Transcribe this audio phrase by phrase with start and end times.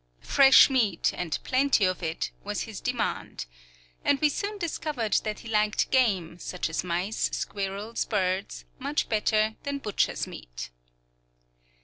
[0.23, 3.45] Fresh meat, and plenty of it, was his demand.
[4.03, 9.57] And we soon discovered that he liked game, such as mice, squirrels, birds, much better
[9.61, 10.71] than butcher's meat.